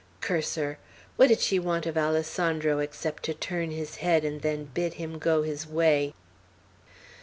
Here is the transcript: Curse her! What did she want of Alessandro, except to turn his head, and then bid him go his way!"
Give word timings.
Curse 0.19 0.55
her! 0.55 0.79
What 1.15 1.27
did 1.27 1.41
she 1.41 1.59
want 1.59 1.85
of 1.85 1.95
Alessandro, 1.95 2.79
except 2.79 3.21
to 3.25 3.35
turn 3.35 3.69
his 3.69 3.97
head, 3.97 4.25
and 4.25 4.41
then 4.41 4.71
bid 4.73 4.95
him 4.95 5.19
go 5.19 5.43
his 5.43 5.67
way!" 5.67 6.15